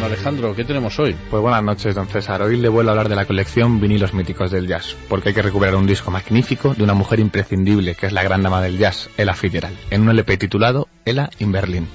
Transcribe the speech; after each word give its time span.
don 0.00 0.04
Alejandro, 0.12 0.54
¿qué 0.54 0.64
tenemos 0.64 0.98
hoy? 0.98 1.14
Pues 1.30 1.42
buenas 1.42 1.62
noches, 1.62 1.94
don 1.94 2.06
César. 2.08 2.42
Hoy 2.42 2.56
le 2.56 2.68
vuelvo 2.68 2.90
a 2.90 2.92
hablar 2.92 3.08
de 3.08 3.16
la 3.16 3.26
colección 3.26 3.80
Vinilos 3.80 4.14
Míticos 4.14 4.50
del 4.50 4.66
Jazz, 4.66 4.96
porque 5.08 5.28
hay 5.30 5.34
que 5.34 5.42
recuperar 5.42 5.74
un 5.76 5.86
disco 5.86 6.10
magnífico 6.10 6.74
de 6.74 6.82
una 6.84 6.94
mujer 6.94 7.20
imprescindible, 7.20 7.94
que 7.94 8.06
es 8.06 8.12
la 8.12 8.22
gran 8.22 8.42
dama 8.42 8.62
del 8.62 8.78
jazz, 8.78 9.10
Ella 9.18 9.34
Fitzgerald, 9.34 9.76
en 9.90 10.02
un 10.02 10.10
LP 10.10 10.36
titulado 10.38 10.88
Ella 11.04 11.28
in 11.38 11.52
Berlin. 11.52 11.86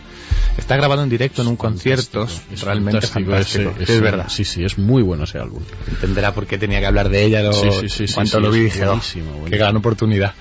Está 0.58 0.78
grabado 0.78 1.04
en 1.04 1.10
directo 1.10 1.42
en 1.42 1.50
un 1.50 1.56
concierto 1.58 2.24
Es 2.52 2.62
realmente 2.62 3.02
fantástico. 3.08 3.70
ese- 3.72 3.76
Sí, 3.78 3.84
ese- 3.84 3.94
es 3.96 4.02
verdad. 4.02 4.28
Sí, 4.30 4.46
sí, 4.46 4.64
es 4.64 4.78
muy 4.78 5.02
bueno 5.04 5.24
ese 5.26 5.38
álbum. 5.40 5.62
Entenderá 5.88 6.34
por 6.34 6.46
qué 6.46 6.58
tenía 6.58 6.80
que 6.80 6.86
hablar 6.86 7.10
de 7.10 7.24
ella 7.26 7.42
lo, 7.42 7.54
Sí, 7.54 7.70
sí, 7.90 8.08
sí, 8.08 8.14
cuanto 8.14 8.40
lo 8.40 8.52
vi. 8.52 8.62
Dije, 8.62 8.84
"Oh, 8.86 8.88
buenísimo, 8.90 9.26
buenísimo". 9.26 9.50
qué 9.50 9.58
gran 9.58 9.76
oportunidad. 9.76 10.34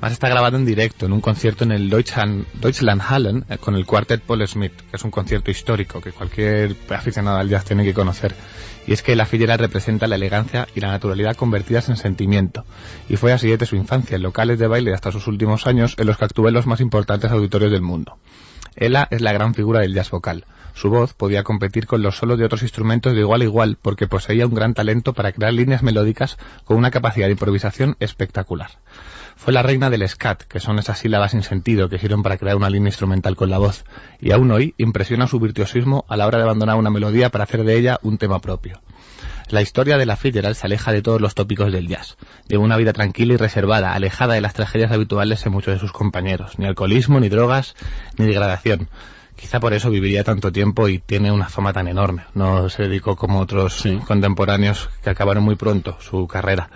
Más 0.00 0.12
está 0.12 0.28
grabado 0.28 0.58
en 0.58 0.66
directo 0.66 1.06
en 1.06 1.12
un 1.14 1.22
concierto 1.22 1.64
en 1.64 1.72
el 1.72 1.88
Deutschland, 1.88 2.46
Deutschlandhallen 2.60 3.46
eh, 3.48 3.56
con 3.56 3.74
el 3.76 3.86
cuartet 3.86 4.20
Paul 4.20 4.46
Smith, 4.46 4.72
que 4.90 4.96
es 4.96 5.04
un 5.04 5.10
concierto 5.10 5.50
histórico 5.50 6.02
que 6.02 6.12
cualquier 6.12 6.76
aficionado 6.90 7.38
al 7.38 7.48
jazz 7.48 7.64
tiene 7.64 7.82
que 7.82 7.94
conocer. 7.94 8.34
Y 8.86 8.92
es 8.92 9.02
que 9.02 9.16
la 9.16 9.24
Fitzgerald 9.24 9.60
representa 9.60 10.06
la 10.06 10.16
elegancia 10.16 10.68
y 10.74 10.80
la 10.80 10.88
naturalidad 10.88 11.34
convertidas 11.34 11.88
en 11.88 11.96
sentimiento. 11.96 12.64
Y 13.08 13.16
fue 13.16 13.32
así 13.32 13.48
desde 13.48 13.64
su 13.64 13.76
infancia 13.76 14.16
en 14.16 14.22
locales 14.22 14.58
de 14.58 14.66
baile 14.66 14.92
hasta 14.92 15.10
sus 15.10 15.26
últimos 15.28 15.66
años 15.66 15.94
en 15.96 16.06
los 16.06 16.18
que 16.18 16.26
actuó 16.26 16.46
en 16.46 16.54
los 16.54 16.66
más 16.66 16.80
importantes 16.80 17.30
auditorios 17.30 17.72
del 17.72 17.82
mundo. 17.82 18.18
Ella 18.76 19.08
es 19.10 19.22
la 19.22 19.32
gran 19.32 19.54
figura 19.54 19.80
del 19.80 19.94
jazz 19.94 20.10
vocal. 20.10 20.44
Su 20.74 20.90
voz 20.90 21.14
podía 21.14 21.42
competir 21.42 21.86
con 21.86 22.02
los 22.02 22.18
solos 22.18 22.38
de 22.38 22.44
otros 22.44 22.60
instrumentos 22.62 23.14
de 23.14 23.20
igual 23.20 23.40
a 23.40 23.44
igual 23.44 23.78
porque 23.80 24.06
poseía 24.06 24.46
un 24.46 24.54
gran 24.54 24.74
talento 24.74 25.14
para 25.14 25.32
crear 25.32 25.54
líneas 25.54 25.82
melódicas 25.82 26.36
con 26.64 26.76
una 26.76 26.90
capacidad 26.90 27.26
de 27.26 27.32
improvisación 27.32 27.96
espectacular. 27.98 28.72
Fue 29.36 29.54
la 29.54 29.62
reina 29.62 29.88
del 29.88 30.06
scat, 30.06 30.42
que 30.42 30.60
son 30.60 30.78
esas 30.78 30.98
sílabas 30.98 31.30
sin 31.30 31.42
sentido 31.42 31.88
que 31.88 31.98
sirven 31.98 32.22
para 32.22 32.36
crear 32.36 32.56
una 32.56 32.68
línea 32.68 32.88
instrumental 32.88 33.36
con 33.36 33.48
la 33.48 33.56
voz, 33.56 33.86
y 34.20 34.32
aún 34.32 34.50
hoy 34.50 34.74
impresiona 34.76 35.26
su 35.26 35.40
virtuosismo 35.40 36.04
a 36.08 36.16
la 36.18 36.26
hora 36.26 36.38
de 36.38 36.44
abandonar 36.44 36.76
una 36.76 36.90
melodía 36.90 37.30
para 37.30 37.44
hacer 37.44 37.64
de 37.64 37.78
ella 37.78 37.98
un 38.02 38.18
tema 38.18 38.40
propio. 38.40 38.82
La 39.48 39.62
historia 39.62 39.96
de 39.96 40.06
la 40.06 40.16
Fitzgerald 40.16 40.56
se 40.56 40.66
aleja 40.66 40.92
de 40.92 41.02
todos 41.02 41.20
los 41.20 41.34
tópicos 41.36 41.72
del 41.72 41.86
jazz. 41.86 42.16
Lleva 42.48 42.64
una 42.64 42.76
vida 42.76 42.92
tranquila 42.92 43.34
y 43.34 43.36
reservada, 43.36 43.94
alejada 43.94 44.34
de 44.34 44.40
las 44.40 44.54
tragedias 44.54 44.90
habituales 44.90 45.46
en 45.46 45.52
muchos 45.52 45.74
de 45.74 45.80
sus 45.80 45.92
compañeros. 45.92 46.58
Ni 46.58 46.66
alcoholismo, 46.66 47.20
ni 47.20 47.28
drogas, 47.28 47.76
ni 48.18 48.26
degradación. 48.26 48.88
Quizá 49.36 49.60
por 49.60 49.74
eso 49.74 49.90
viviría 49.90 50.24
tanto 50.24 50.50
tiempo 50.50 50.88
y 50.88 50.98
tiene 50.98 51.30
una 51.30 51.48
fama 51.48 51.72
tan 51.72 51.86
enorme. 51.86 52.24
No 52.34 52.68
se 52.70 52.84
dedicó 52.84 53.14
como 53.16 53.38
otros 53.38 53.74
Sí. 53.74 53.98
contemporáneos 54.06 54.88
que 55.04 55.10
acabaron 55.10 55.44
muy 55.44 55.54
pronto 55.54 55.96
su 56.00 56.26
carrera. 56.26 56.70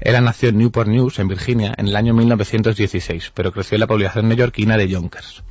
Ella 0.00 0.20
nació 0.20 0.50
en 0.50 0.58
Newport 0.58 0.88
News, 0.88 1.18
en 1.18 1.26
Virginia, 1.26 1.74
en 1.76 1.88
el 1.88 1.96
año 1.96 2.12
1916, 2.14 3.32
pero 3.34 3.50
creció 3.50 3.76
en 3.76 3.80
la 3.80 3.86
población 3.86 4.28
neoyorquina 4.28 4.76
de 4.76 4.88
Yonkers. 4.88 5.42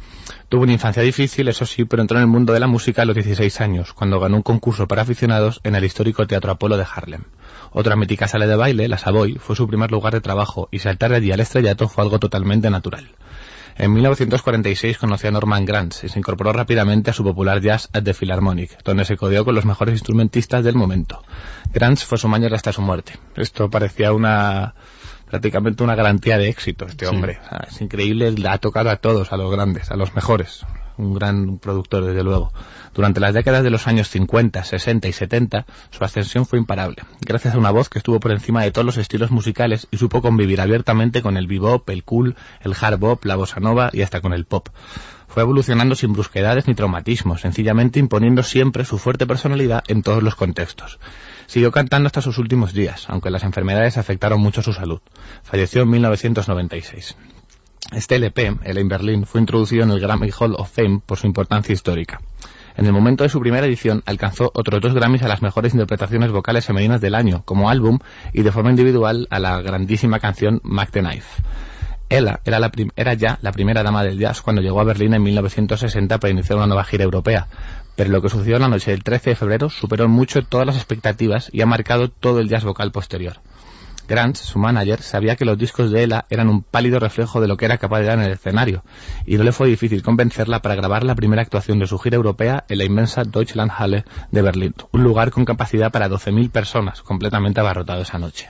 Tuvo 0.49 0.63
una 0.63 0.73
infancia 0.73 1.03
difícil, 1.03 1.47
eso 1.47 1.65
sí, 1.65 1.85
pero 1.85 2.01
entró 2.01 2.17
en 2.17 2.23
el 2.23 2.29
mundo 2.29 2.53
de 2.53 2.59
la 2.59 2.67
música 2.67 3.01
a 3.01 3.05
los 3.05 3.15
16 3.15 3.61
años, 3.61 3.93
cuando 3.93 4.19
ganó 4.19 4.37
un 4.37 4.43
concurso 4.43 4.87
para 4.87 5.03
aficionados 5.03 5.61
en 5.63 5.75
el 5.75 5.83
histórico 5.83 6.27
Teatro 6.27 6.51
Apolo 6.51 6.77
de 6.77 6.85
Harlem. 6.91 7.23
Otra 7.71 7.95
mítica 7.95 8.27
sala 8.27 8.47
de 8.47 8.55
baile, 8.55 8.87
la 8.87 8.97
Savoy, 8.97 9.35
fue 9.35 9.55
su 9.55 9.67
primer 9.67 9.91
lugar 9.91 10.13
de 10.13 10.21
trabajo 10.21 10.69
y 10.71 10.79
saltar 10.79 11.13
allí 11.13 11.31
al 11.31 11.39
estrellato 11.39 11.87
fue 11.89 12.03
algo 12.03 12.19
totalmente 12.19 12.69
natural. 12.69 13.09
En 13.77 13.91
1946 13.91 14.97
conoció 14.97 15.27
a 15.27 15.33
Norman 15.33 15.65
Granz 15.65 16.05
y 16.05 16.09
se 16.09 16.17
incorporó 16.17 16.53
rápidamente 16.53 17.09
a 17.09 17.13
su 17.13 17.25
popular 17.25 17.59
jazz 17.59 17.89
at 17.91 18.03
the 18.03 18.13
Philharmonic, 18.13 18.81
donde 18.85 19.03
se 19.03 19.17
codeó 19.17 19.43
con 19.43 19.53
los 19.53 19.65
mejores 19.65 19.95
instrumentistas 19.95 20.63
del 20.63 20.75
momento. 20.75 21.21
Granz 21.73 22.05
fue 22.05 22.17
su 22.17 22.29
manager 22.29 22.55
hasta 22.55 22.71
su 22.71 22.81
muerte. 22.81 23.19
Esto 23.35 23.69
parecía 23.69 24.13
una 24.13 24.75
prácticamente 25.29 25.83
una 25.83 25.95
garantía 25.95 26.37
de 26.37 26.49
éxito 26.49 26.85
este 26.85 27.05
Sí. 27.05 27.13
hombre. 27.13 27.39
O 27.45 27.49
sea, 27.49 27.67
es 27.69 27.81
increíble, 27.81 28.31
le 28.31 28.49
ha 28.49 28.57
tocado 28.57 28.89
a 28.89 28.97
todos, 28.97 29.31
a 29.33 29.37
los 29.37 29.51
grandes, 29.51 29.91
a 29.91 29.95
los 29.95 30.15
mejores. 30.15 30.65
Un 30.97 31.13
gran 31.13 31.57
productor, 31.57 32.05
desde 32.05 32.23
luego. 32.23 32.53
Durante 32.93 33.19
las 33.19 33.33
décadas 33.33 33.63
de 33.63 33.69
los 33.69 33.85
años 33.87 34.07
50, 34.07 34.63
60 34.63 35.09
y 35.09 35.11
70, 35.11 35.65
su 35.89 36.03
ascensión 36.05 36.45
fue 36.45 36.57
imparable, 36.57 37.03
gracias 37.19 37.53
a 37.53 37.57
una 37.57 37.71
voz 37.71 37.89
que 37.89 37.97
estuvo 37.99 38.21
por 38.21 38.31
encima 38.31 38.63
de 38.63 38.71
todos 38.71 38.85
los 38.85 38.95
estilos 38.97 39.29
musicales 39.29 39.87
y 39.91 39.97
supo 39.97 40.21
convivir 40.21 40.61
abiertamente 40.61 41.21
con 41.21 41.35
el 41.35 41.47
bebop, 41.47 41.89
el 41.89 42.05
cool, 42.05 42.37
el 42.61 42.73
hard 42.79 42.97
bop, 42.97 43.25
la 43.25 43.35
bossa 43.35 43.59
nova 43.59 43.89
y 43.91 44.03
hasta 44.03 44.21
con 44.21 44.31
el 44.31 44.45
pop. 44.45 44.69
Fue 45.27 45.43
evolucionando 45.43 45.95
sin 45.95 46.13
brusquedades 46.13 46.65
ni 46.65 46.75
traumatismos, 46.75 47.41
sencillamente 47.41 47.99
imponiendo 47.99 48.41
siempre 48.41 48.85
su 48.85 48.97
fuerte 48.97 49.27
personalidad 49.27 49.83
en 49.89 50.01
todos 50.01 50.23
los 50.23 50.35
contextos. 50.35 50.97
Siguió 51.47 51.71
cantando 51.71 52.07
hasta 52.07 52.21
sus 52.21 52.37
últimos 52.37 52.73
días, 52.73 53.05
aunque 53.09 53.29
las 53.29 53.43
enfermedades 53.43 53.97
afectaron 53.97 54.41
mucho 54.41 54.61
su 54.61 54.73
salud. 54.73 55.01
Falleció 55.43 55.83
en 55.83 55.89
1996. 55.89 57.15
Este 57.91 58.15
LP, 58.15 58.57
el 58.63 58.79
in 58.79 58.87
Berlin, 58.87 59.25
fue 59.25 59.41
introducido 59.41 59.83
en 59.83 59.91
el 59.91 59.99
Grammy 59.99 60.31
Hall 60.37 60.55
of 60.55 60.71
Fame 60.71 61.01
por 61.05 61.19
su 61.19 61.27
importancia 61.27 61.73
histórica. 61.73 62.19
En 62.77 62.85
el 62.85 62.93
momento 62.93 63.23
de 63.23 63.29
su 63.29 63.39
primera 63.39 63.65
edición 63.65 64.03
alcanzó 64.05 64.51
otros 64.53 64.81
dos 64.81 64.93
Grammys 64.93 65.23
a 65.23 65.29
las 65.29 65.41
mejores 65.41 65.73
interpretaciones 65.73 66.31
vocales 66.31 66.65
femeninas 66.65 66.99
del 66.99 67.15
año, 67.15 67.43
como 67.45 67.69
álbum, 67.69 67.99
y 68.33 68.41
de 68.41 68.51
forma 68.51 68.71
individual 68.71 69.27
a 69.29 69.39
la 69.39 69.61
grandísima 69.61 70.19
canción 70.19 70.59
Mac 70.63 70.91
the 70.91 70.99
Knife. 70.99 71.41
Ella 72.09 72.39
era, 72.43 72.71
era 72.95 73.13
ya 73.13 73.39
la 73.41 73.51
primera 73.51 73.81
dama 73.81 74.03
del 74.03 74.19
jazz 74.19 74.41
cuando 74.41 74.61
llegó 74.61 74.81
a 74.81 74.83
Berlín 74.83 75.13
en 75.13 75.23
1960 75.23 76.19
para 76.19 76.31
iniciar 76.31 76.57
una 76.57 76.67
nueva 76.67 76.83
gira 76.83 77.03
europea, 77.03 77.47
pero 77.95 78.09
lo 78.09 78.21
que 78.21 78.29
sucedió 78.29 78.59
la 78.59 78.67
noche 78.67 78.91
del 78.91 79.03
13 79.03 79.31
de 79.31 79.35
febrero 79.35 79.69
superó 79.69 80.07
mucho 80.07 80.43
todas 80.43 80.67
las 80.67 80.75
expectativas 80.75 81.49
y 81.51 81.61
ha 81.61 81.65
marcado 81.65 82.09
todo 82.09 82.39
el 82.39 82.49
jazz 82.49 82.63
vocal 82.63 82.91
posterior. 82.91 83.39
Grant, 84.07 84.35
su 84.35 84.59
manager, 84.59 85.01
sabía 85.01 85.35
que 85.35 85.45
los 85.45 85.57
discos 85.57 85.89
de 85.91 86.03
Ella 86.03 86.25
eran 86.29 86.47
un 86.47 86.61
pálido 86.61 86.99
reflejo 86.99 87.41
de 87.41 87.47
lo 87.47 87.57
que 87.57 87.65
era 87.65 87.77
capaz 87.77 87.99
de 88.01 88.05
dar 88.05 88.19
en 88.19 88.25
el 88.25 88.33
escenario, 88.33 88.83
y 89.25 89.37
no 89.37 89.43
le 89.43 89.51
fue 89.51 89.67
difícil 89.67 90.03
convencerla 90.03 90.61
para 90.61 90.75
grabar 90.75 91.03
la 91.03 91.15
primera 91.15 91.41
actuación 91.41 91.79
de 91.79 91.87
su 91.87 91.97
gira 91.97 92.17
europea 92.17 92.65
en 92.69 92.77
la 92.77 92.83
inmensa 92.83 93.23
Deutschlandhalle 93.23 94.05
de 94.31 94.41
Berlín, 94.41 94.75
un 94.91 95.03
lugar 95.03 95.31
con 95.31 95.45
capacidad 95.45 95.91
para 95.91 96.07
12.000 96.07 96.51
personas, 96.51 97.01
completamente 97.01 97.59
abarrotado 97.59 98.03
esa 98.03 98.19
noche. 98.19 98.49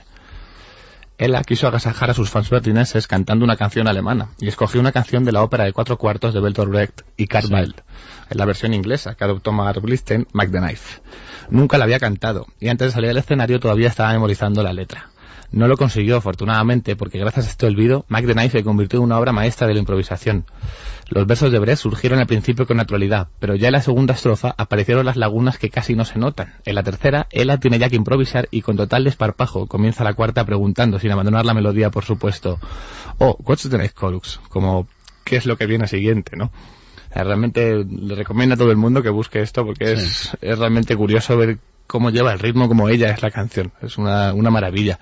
Ella 1.18 1.42
quiso 1.42 1.66
agasajar 1.66 2.10
a 2.10 2.14
sus 2.14 2.28
fans 2.28 2.50
berlineses 2.50 3.06
cantando 3.06 3.44
una 3.44 3.56
canción 3.56 3.88
alemana, 3.88 4.28
y 4.38 4.48
escogió 4.48 4.80
una 4.80 4.92
canción 4.92 5.24
de 5.24 5.32
la 5.32 5.42
ópera 5.42 5.64
de 5.64 5.72
cuatro 5.72 5.96
cuartos 5.96 6.34
de 6.34 6.40
Bertolt 6.40 6.70
Brecht 6.70 7.00
y 7.16 7.26
Karl 7.26 7.52
Weill, 7.52 7.74
en 8.28 8.38
la 8.38 8.44
versión 8.44 8.74
inglesa 8.74 9.14
que 9.14 9.24
adoptó 9.24 9.50
Mark 9.50 9.80
Blisten, 9.80 10.26
Mac. 10.32 10.50
Nunca 11.48 11.78
la 11.78 11.84
había 11.84 12.00
cantado, 12.00 12.46
y 12.60 12.68
antes 12.68 12.88
de 12.88 12.92
salir 12.92 13.10
al 13.10 13.16
escenario 13.16 13.60
todavía 13.60 13.88
estaba 13.88 14.12
memorizando 14.12 14.62
la 14.62 14.74
letra. 14.74 15.10
No 15.50 15.68
lo 15.68 15.76
consiguió, 15.76 16.16
afortunadamente, 16.16 16.96
porque 16.96 17.18
gracias 17.18 17.46
a 17.46 17.50
este 17.50 17.66
olvido, 17.66 18.04
Mac 18.08 18.26
the 18.26 18.32
Knife 18.32 18.58
se 18.58 18.64
convirtió 18.64 18.98
en 18.98 19.04
una 19.04 19.18
obra 19.18 19.32
maestra 19.32 19.66
de 19.66 19.74
la 19.74 19.80
improvisación. 19.80 20.44
Los 21.08 21.26
versos 21.26 21.52
de 21.52 21.58
Brecht 21.60 21.82
surgieron 21.82 22.18
al 22.18 22.26
principio 22.26 22.66
con 22.66 22.78
naturalidad, 22.78 23.28
pero 23.38 23.54
ya 23.54 23.68
en 23.68 23.72
la 23.72 23.82
segunda 23.82 24.14
estrofa 24.14 24.54
aparecieron 24.58 25.06
las 25.06 25.16
lagunas 25.16 25.56
que 25.56 25.70
casi 25.70 25.94
no 25.94 26.04
se 26.04 26.18
notan. 26.18 26.54
En 26.64 26.74
la 26.74 26.82
tercera, 26.82 27.28
Ella 27.30 27.58
tiene 27.58 27.78
ya 27.78 27.88
que 27.88 27.96
improvisar 27.96 28.48
y 28.50 28.62
con 28.62 28.76
total 28.76 29.04
desparpajo 29.04 29.66
comienza 29.66 30.02
la 30.02 30.14
cuarta 30.14 30.44
preguntando, 30.44 30.98
sin 30.98 31.12
abandonar 31.12 31.44
la 31.44 31.54
melodía, 31.54 31.90
por 31.90 32.04
supuesto, 32.04 32.58
oh, 33.18 33.36
what's 33.44 33.68
the 33.68 33.78
next 33.78 33.98
chorus? 33.98 34.40
Como, 34.48 34.88
¿qué 35.24 35.36
es 35.36 35.46
lo 35.46 35.56
que 35.56 35.66
viene 35.66 35.86
siguiente, 35.86 36.36
no? 36.36 36.50
Realmente 37.14 37.84
le 37.84 38.14
recomiendo 38.14 38.54
a 38.54 38.58
todo 38.58 38.70
el 38.70 38.76
mundo 38.76 39.02
que 39.02 39.08
busque 39.08 39.40
esto 39.40 39.64
porque 39.64 39.92
es, 39.92 40.36
es 40.42 40.58
realmente 40.58 40.96
curioso 40.96 41.36
ver 41.36 41.58
cómo 41.86 42.10
lleva 42.10 42.32
el 42.32 42.38
ritmo, 42.38 42.68
como 42.68 42.88
ella 42.88 43.10
es 43.10 43.22
la 43.22 43.30
canción. 43.30 43.72
Es 43.82 43.98
una, 43.98 44.34
una 44.34 44.50
maravilla. 44.50 44.98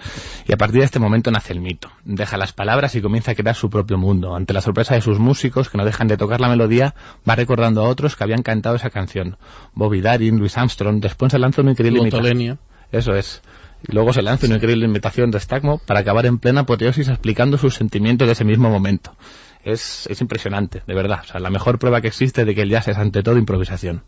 Y 0.46 0.52
a 0.52 0.56
partir 0.56 0.80
de 0.80 0.86
este 0.86 0.98
momento 0.98 1.30
nace 1.30 1.52
el 1.52 1.60
mito. 1.60 1.90
Deja 2.04 2.36
las 2.36 2.52
palabras 2.52 2.94
y 2.94 3.02
comienza 3.02 3.32
a 3.32 3.34
crear 3.34 3.54
su 3.54 3.70
propio 3.70 3.98
mundo. 3.98 4.34
Ante 4.34 4.52
la 4.52 4.60
sorpresa 4.60 4.94
de 4.94 5.00
sus 5.00 5.18
músicos, 5.18 5.70
que 5.70 5.78
no 5.78 5.84
dejan 5.84 6.08
de 6.08 6.16
tocar 6.16 6.40
la 6.40 6.48
melodía, 6.48 6.94
va 7.28 7.34
recordando 7.34 7.82
a 7.82 7.88
otros 7.88 8.16
que 8.16 8.24
habían 8.24 8.42
cantado 8.42 8.76
esa 8.76 8.90
canción. 8.90 9.36
Bobby 9.74 10.00
Darin, 10.00 10.38
Louis 10.38 10.56
Armstrong, 10.56 11.00
después 11.00 11.32
se 11.32 11.38
lanza 11.38 11.62
una 11.62 11.72
increíble 11.72 12.00
imitación. 12.00 12.58
Eso 12.92 13.14
es. 13.14 13.42
Y 13.86 13.92
luego 13.92 14.12
se 14.12 14.22
lanza 14.22 14.46
una 14.46 14.56
increíble 14.56 14.86
invitación 14.86 15.30
de 15.30 15.40
Stagmo 15.40 15.78
para 15.84 16.00
acabar 16.00 16.24
en 16.26 16.38
plena 16.38 16.62
apoteosis 16.62 17.08
explicando 17.08 17.58
sus 17.58 17.74
sentimientos 17.74 18.26
de 18.26 18.32
ese 18.32 18.44
mismo 18.44 18.70
momento. 18.70 19.14
Es, 19.62 20.06
es 20.08 20.20
impresionante, 20.20 20.82
de 20.86 20.94
verdad. 20.94 21.20
O 21.22 21.26
sea, 21.26 21.40
la 21.40 21.50
mejor 21.50 21.78
prueba 21.78 22.00
que 22.00 22.08
existe 22.08 22.44
de 22.44 22.54
que 22.54 22.62
el 22.62 22.70
jazz 22.70 22.88
es 22.88 22.96
ante 22.96 23.22
todo 23.22 23.36
improvisación. 23.36 24.02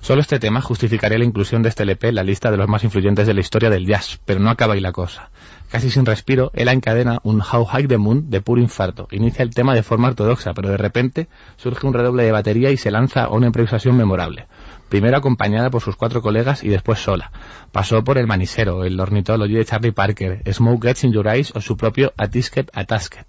Solo 0.00 0.20
este 0.20 0.38
tema 0.38 0.60
justificaría 0.60 1.18
la 1.18 1.24
inclusión 1.24 1.62
de 1.62 1.68
este 1.68 1.82
LP 1.82 2.08
en 2.08 2.14
la 2.14 2.22
lista 2.22 2.50
de 2.50 2.56
los 2.56 2.68
más 2.68 2.84
influyentes 2.84 3.26
de 3.26 3.34
la 3.34 3.40
historia 3.40 3.70
del 3.70 3.86
jazz, 3.86 4.20
pero 4.24 4.40
no 4.40 4.50
acaba 4.50 4.74
ahí 4.74 4.80
la 4.80 4.92
cosa. 4.92 5.30
Casi 5.70 5.90
sin 5.90 6.06
respiro, 6.06 6.52
él 6.54 6.68
encadena 6.68 7.18
un 7.24 7.40
How 7.40 7.64
High 7.64 7.88
the 7.88 7.98
Moon 7.98 8.30
de 8.30 8.40
puro 8.40 8.60
infarto. 8.60 9.08
Inicia 9.10 9.42
el 9.42 9.50
tema 9.50 9.74
de 9.74 9.82
forma 9.82 10.08
ortodoxa, 10.08 10.54
pero 10.54 10.68
de 10.68 10.76
repente 10.76 11.28
surge 11.56 11.86
un 11.86 11.92
redoble 11.92 12.22
de 12.22 12.30
batería 12.30 12.70
y 12.70 12.76
se 12.76 12.92
lanza 12.92 13.24
a 13.24 13.30
una 13.30 13.46
improvisación 13.46 13.96
memorable. 13.96 14.46
Primero 14.88 15.16
acompañada 15.16 15.70
por 15.70 15.82
sus 15.82 15.96
cuatro 15.96 16.22
colegas 16.22 16.62
y 16.62 16.68
después 16.68 17.00
sola. 17.00 17.32
Pasó 17.72 18.04
por 18.04 18.18
el 18.18 18.28
manisero, 18.28 18.84
el 18.84 19.00
ornitólogo 19.00 19.52
de 19.52 19.64
Charlie 19.64 19.90
Parker, 19.90 20.42
Smoke 20.52 20.86
Gets 20.86 21.04
in 21.04 21.12
Your 21.12 21.26
Eyes 21.26 21.52
o 21.56 21.60
su 21.60 21.76
propio 21.76 22.12
Atisket 22.16 22.70
Atasket. 22.72 23.26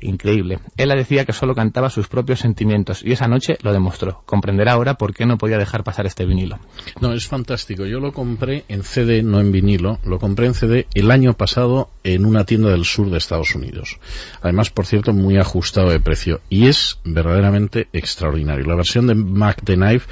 Increíble. 0.00 0.58
Ella 0.76 0.94
decía 0.94 1.24
que 1.24 1.32
solo 1.32 1.54
cantaba 1.54 1.90
sus 1.90 2.08
propios 2.08 2.40
sentimientos 2.40 3.02
y 3.04 3.12
esa 3.12 3.26
noche 3.26 3.58
lo 3.62 3.72
demostró. 3.72 4.22
Comprenderá 4.26 4.72
ahora 4.72 4.94
por 4.94 5.14
qué 5.14 5.26
no 5.26 5.38
podía 5.38 5.58
dejar 5.58 5.84
pasar 5.84 6.06
este 6.06 6.24
vinilo. 6.24 6.58
No, 7.00 7.12
es 7.12 7.26
fantástico. 7.26 7.84
Yo 7.84 7.98
lo 7.98 8.12
compré 8.12 8.64
en 8.68 8.82
CD, 8.82 9.22
no 9.22 9.40
en 9.40 9.52
vinilo. 9.52 9.98
Lo 10.04 10.18
compré 10.18 10.46
en 10.46 10.54
CD 10.54 10.86
el 10.94 11.10
año 11.10 11.34
pasado 11.34 11.90
en 12.04 12.24
una 12.24 12.44
tienda 12.44 12.70
del 12.70 12.84
sur 12.84 13.10
de 13.10 13.18
Estados 13.18 13.54
Unidos. 13.54 13.98
Además, 14.40 14.70
por 14.70 14.86
cierto, 14.86 15.12
muy 15.12 15.36
ajustado 15.36 15.90
de 15.90 16.00
precio. 16.00 16.40
Y 16.48 16.66
es 16.66 17.00
verdaderamente 17.04 17.88
extraordinario. 17.92 18.66
La 18.66 18.76
versión 18.76 19.06
de 19.06 19.14
Mac 19.14 19.60
the 19.64 19.74
Knife 19.74 20.06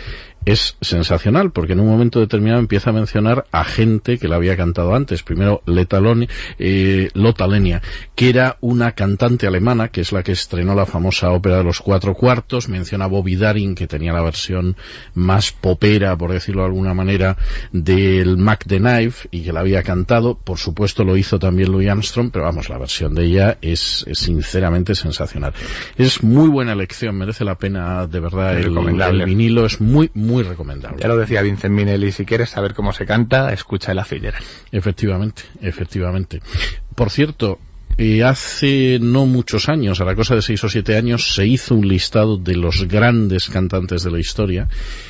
es 0.46 0.76
sensacional 0.80 1.50
porque 1.50 1.72
en 1.72 1.80
un 1.80 1.88
momento 1.88 2.20
determinado 2.20 2.60
empieza 2.60 2.90
a 2.90 2.92
mencionar 2.92 3.46
a 3.50 3.64
gente 3.64 4.16
que 4.16 4.28
la 4.28 4.36
había 4.36 4.56
cantado 4.56 4.94
antes. 4.94 5.24
Primero 5.24 5.60
Letaloni, 5.66 6.28
eh, 6.58 7.10
Lotta 7.14 7.48
Lenia, 7.48 7.82
que 8.14 8.30
era 8.30 8.56
una 8.60 8.92
cantante 8.92 9.48
alemana, 9.48 9.88
que 9.88 10.00
es 10.00 10.12
la 10.12 10.22
que 10.22 10.32
estrenó 10.32 10.76
la 10.76 10.86
famosa 10.86 11.30
ópera 11.32 11.58
de 11.58 11.64
los 11.64 11.80
cuatro 11.80 12.14
cuartos. 12.14 12.68
Menciona 12.68 13.08
Bobby 13.08 13.34
Darin, 13.34 13.74
que 13.74 13.88
tenía 13.88 14.12
la 14.12 14.22
versión 14.22 14.76
más 15.14 15.50
popera, 15.50 16.16
por 16.16 16.30
decirlo 16.30 16.62
de 16.62 16.68
alguna 16.68 16.94
manera, 16.94 17.36
del 17.72 18.36
Mac 18.36 18.64
the 18.68 18.78
Knife 18.78 19.28
y 19.32 19.42
que 19.42 19.52
la 19.52 19.60
había 19.60 19.82
cantado. 19.82 20.38
Por 20.38 20.58
supuesto 20.58 21.02
lo 21.02 21.16
hizo 21.16 21.40
también 21.40 21.72
Louis 21.72 21.88
Armstrong, 21.88 22.30
pero 22.30 22.44
vamos, 22.44 22.68
la 22.68 22.78
versión 22.78 23.16
de 23.16 23.24
ella 23.24 23.58
es, 23.60 24.04
es 24.06 24.20
sinceramente 24.20 24.94
sensacional. 24.94 25.54
Es 25.96 26.22
muy 26.22 26.48
buena 26.48 26.72
elección, 26.72 27.16
merece 27.16 27.44
la 27.44 27.56
pena 27.56 28.06
de 28.06 28.20
verdad. 28.20 28.56
El, 28.56 28.76
el 28.76 29.24
vinilo 29.24 29.66
es 29.66 29.80
muy, 29.80 30.08
muy 30.14 30.35
recomendable. 30.42 31.00
Ya 31.00 31.08
lo 31.08 31.16
decía 31.16 31.42
Vincent 31.42 31.74
Minelli, 31.74 32.12
si 32.12 32.24
quieres 32.24 32.50
saber 32.50 32.74
cómo 32.74 32.92
se 32.92 33.06
canta, 33.06 33.52
escucha 33.52 33.92
el 33.92 34.04
Fitzgerald. 34.04 34.44
Efectivamente, 34.72 35.42
efectivamente. 35.60 36.40
Por 36.94 37.10
cierto, 37.10 37.58
eh, 37.98 38.24
hace 38.24 38.98
no 39.00 39.24
muchos 39.26 39.68
años, 39.68 40.00
a 40.00 40.04
la 40.04 40.14
cosa 40.14 40.34
de 40.34 40.42
seis 40.42 40.62
o 40.64 40.68
siete 40.68 40.96
años, 40.96 41.34
se 41.34 41.46
hizo 41.46 41.74
un 41.74 41.88
listado 41.88 42.36
de 42.36 42.54
los 42.54 42.86
grandes 42.88 43.48
cantantes 43.48 44.02
de 44.02 44.10
la 44.10 44.18
historia 44.18 44.68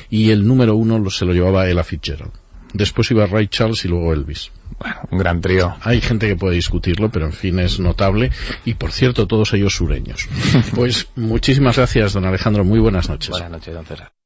y 0.09 0.31
el 0.31 0.47
número 0.47 0.75
uno 0.75 1.09
se 1.09 1.25
lo 1.25 1.33
llevaba 1.33 1.69
Ella 1.69 1.83
Fitzgerald. 1.83 2.31
Después 2.73 3.09
iba 3.11 3.25
Ray 3.25 3.47
Charles 3.47 3.83
y 3.85 3.87
luego 3.87 4.13
Elvis. 4.13 4.51
Bueno, 4.79 4.97
un 5.09 5.17
gran 5.17 5.41
trío. 5.41 5.75
Hay 5.81 6.01
gente 6.01 6.27
que 6.27 6.35
puede 6.35 6.55
discutirlo, 6.55 7.09
pero 7.09 7.25
en 7.25 7.33
fin 7.33 7.59
es 7.59 7.79
notable. 7.79 8.31
Y 8.65 8.75
por 8.75 8.91
cierto, 8.91 9.25
todos 9.27 9.53
ellos 9.53 9.75
sureños. 9.75 10.27
pues 10.75 11.07
muchísimas 11.15 11.77
gracias, 11.77 12.13
don 12.13 12.25
Alejandro. 12.25 12.63
Muy 12.63 12.79
buenas 12.79 13.09
noches. 13.09 13.31
Buenas 13.31 13.51
noches, 13.51 13.73
don 13.73 13.85
César. 13.85 14.16